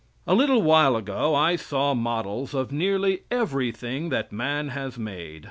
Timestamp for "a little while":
0.25-0.95